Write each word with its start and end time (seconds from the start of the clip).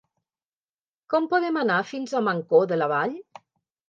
Com 1.13 1.27
podem 1.33 1.59
anar 1.63 1.75
fins 1.89 2.13
a 2.13 2.21
Mancor 2.29 2.65
de 2.73 2.79
la 2.81 2.89
Vall? 2.93 3.15